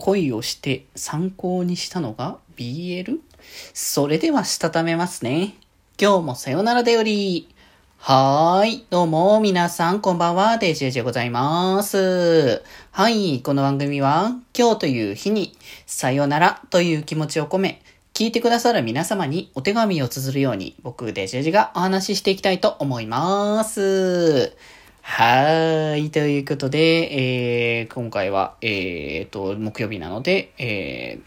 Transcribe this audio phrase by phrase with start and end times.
[0.00, 3.18] 恋をして参考にしたのが BL?
[3.74, 5.54] それではしたためますね。
[6.00, 7.48] 今日もさよならでより。
[7.98, 8.86] はーい。
[8.88, 10.56] どうも、皆さん、こんばんは。
[10.56, 12.62] デジェジでございます。
[12.92, 13.42] はい。
[13.42, 15.54] この番組は、今日という日に、
[15.84, 17.82] さよならという気持ちを込め、
[18.14, 24.56] 聞いてくださる皆様にお手紙を綴るように、僕、デジェジがお話ししていきたいと思います。
[25.02, 26.10] はい。
[26.10, 31.20] ということで、えー、今回は、えー、と、木曜日なので、え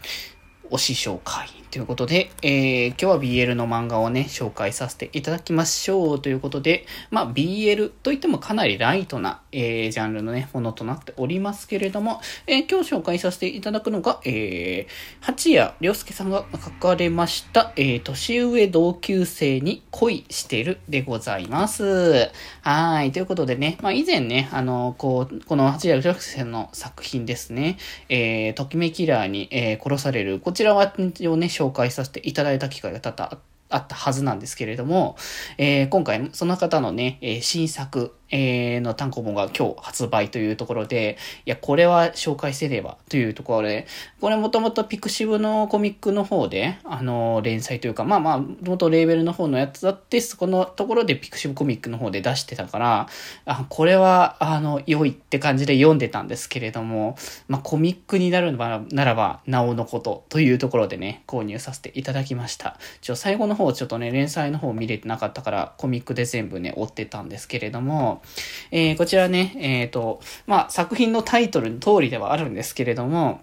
[0.70, 22.30] ー、推し紹介ということで、えー、今日は BL の漫画をね、紹介させていただきましょうということで、まあ BL といってもかなりライトな、えー、ジャンルのね、ものとなっておりますけれども、えー、今日紹介させていただくのが、えー、八谷良介さんが書かれました、えー、年上同級生に恋してるでございます。
[22.62, 23.12] はい。
[23.12, 35.16] ということでね、まあ以前ね、あの、こう、この八谷良介さんの作品ですね、えー、ときめキラーに、えー、殺される、こちらは一応ね、紹介させていただいた機会が多々あったはずなんですけれども、
[35.58, 43.86] えー、今回その方のね、えー、新作、えー、の単行本が今日発売というところで、いや、これは紹介せればというところで、
[44.20, 53.06] これもともとピクシブのコミックの方で、あの、連載というか、まあまあ、もともとレーベルの方のやつだって、そこのところでピクシブコミックの方で出してたから、
[53.44, 62.80] あ、これは、あの、良いって感じで読んでたんですけれども、まあ、コミックになるならば、なおのことというところでね、購入させていただきました。
[63.00, 68.22] ちょ、最後の方ちょっとね、連載の方見れてなかったから、コミックで全部ね、追ってたんですけれども、
[68.70, 73.42] えー、こちらね、えっ、ー、と、まあ、作品のタイトルの通りではあるんですけれども、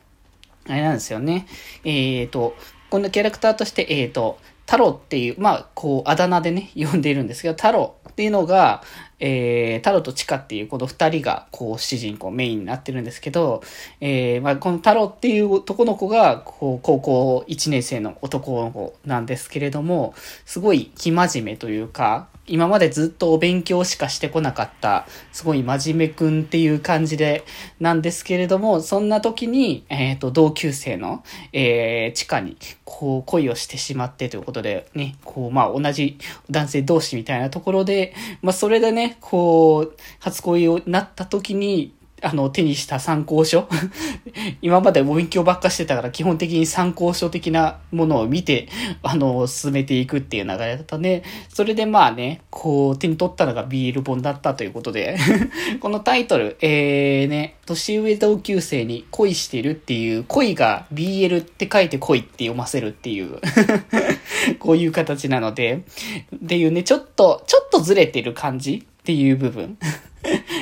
[0.67, 1.47] あれなんですよね。
[1.83, 2.55] えっ、ー、と、
[2.89, 4.37] このキャラクターとして、えっ、と、
[4.71, 8.83] タロっていう、まあ、こう、あだ名でね、呼んでいるんですけど、タロっていうのが、
[9.19, 13.61] えー、タロとチカっていうこの二人が、こう、主人公、メインになってるんですけど、
[13.99, 20.13] えー、まあ、このタロっていう男の子が、こう、高校1年生の男の子なんですけれども、
[20.45, 27.45] すごい生真面目というか、今までずっとお勉強しかしてこなかった、すごい真面目くんっていう感じで、
[27.79, 31.23] なんですけれども、そんな時に、えっ、ー、と、同級生の、
[31.53, 36.17] えー、地下に、こう、恋をしてしまってということで、ね、こう、まあ、同じ
[36.49, 43.67] 男性同士みたいなところで、まあ、それでね、こう、初恋をなった時に、あの、手にした参考書。
[44.61, 48.67] 今までお勉強ばっかしてたから基本的に参考書的なものを見て、
[49.01, 51.23] あの、進めていくっていう流れだったね。
[51.49, 55.17] それでまあね、こう、手に取ったのがビール本だったということで。
[55.81, 63.39] このタイトル、えーね、年上同級生に恋してるっていう、恋が BL って書いて恋って読ませるっていう。
[64.59, 65.83] こういう形なので、
[66.35, 69.77] っていうね、ちょっと、ちょっとずれてる感じっていう部分。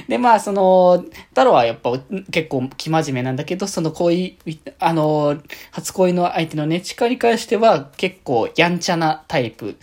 [0.09, 1.91] で、まあ、その、太郎はやっぱ
[2.31, 4.39] 結構生真面目なんだけど、その恋、
[4.79, 5.37] あの、
[5.69, 9.77] 初恋の相手のね、力に関しては結構やんちゃなタイプ。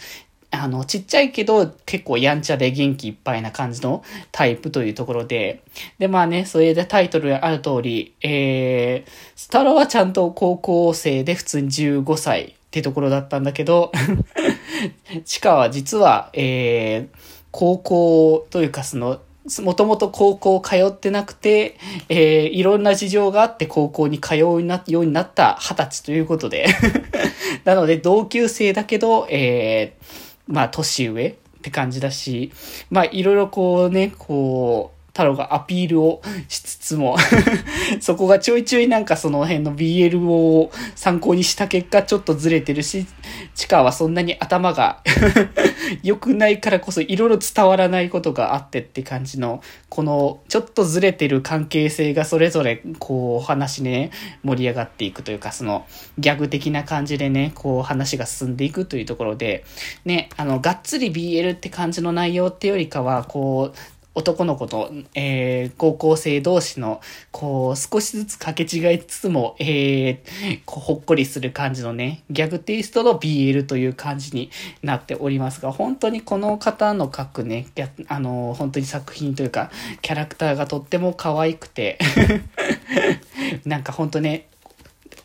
[0.51, 5.63] あの、ちっちゃいけど結構やんちゃで元気いっぱいな感じのタイプというところで、
[6.01, 13.93] で、まあね、それでタイトルある通り、えー、スタロはちゃんと高校生で普通に15歳ってところだったんだけど、
[15.25, 17.17] チカは実は、えー、
[17.53, 19.21] 高校というかその、
[19.63, 24.67] もともと高校通ってなくて、えー、いろんな事情があって高校に通うように
[25.13, 26.67] なった二十歳ということで。
[27.65, 30.05] なので同級生だけど、えー、
[30.49, 32.53] まあ年上って感じだし、
[32.91, 37.17] まあいろいろこうね、こう、太郎がアピールをしつつも
[38.01, 43.07] そこがちょいちょいなんかその辺の BL を参考にした結果ちょっとずれてるし、
[43.55, 45.03] チカはそんなに頭が
[46.05, 54.11] 良くないからこそいろいろ伝わらないことがあってって感じの、このちょっとずれてる関係性がそれぞれこう話ね、
[54.45, 55.87] 盛り上がっていくというかその
[56.19, 59.65] ギャグ的な感じでね、こう話が進んでいくというところで、
[60.05, 74.51] ね、あの、がっつり BL って感じの内容ってよりかは、こう、男の子と、えー、高校生同士の、こう、少しずつ掛け違いつつも、えー、こうほっこりする感じのね、ギャグテイストの BL という感じに
[74.83, 77.67] なっておりますが、本当にこの方の書くね、
[78.09, 79.71] あの、本当に作品というか、
[80.01, 81.99] キャラクターがとっても可愛くて
[83.67, 84.49] なんか本当ね、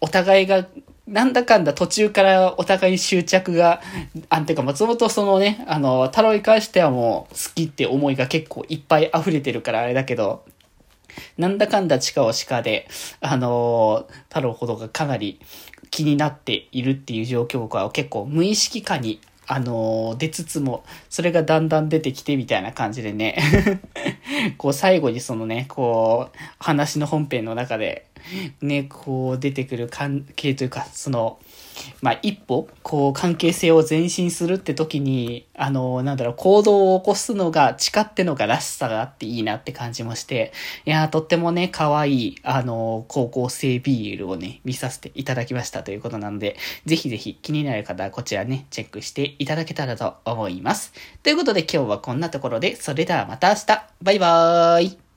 [0.02, 0.68] お互いが
[1.12, 3.82] なんだかんだ途中からお互い執着が、
[4.30, 10.46] あんてか松本そのね、あの、太郎に関してはもう好きって思いが結構いっぱい溢れてるからあれだけど、
[11.38, 12.88] なんだかんだ地下を鹿で、
[13.20, 15.42] あの、太郎ほどがかなり
[15.90, 23.38] 気になっているっていう状況は結構無意識化にあの出つつも、それがだんだん出てきてみたいな感じでね。
[24.58, 28.06] こう最後にそのね、こう、話の本編の中で、
[28.62, 31.40] ね、こう出てくる関係というか、その、
[32.02, 40.52] まあ、一歩、こう、関係性を前進するって時に、あの、なんだろう、行動を起こすのが、誓ってのがらしさがあっていいなって感じもして、
[40.86, 50.94] いやとってもね、可愛い、あの、高校生 BL をね、見させていただきましたということなので、ぜひぜひ気になる方はこちらね、チェックしていただけたらと思います。
[51.24, 55.11] ということで今日はこんなところで、それではまた明日バイバーイ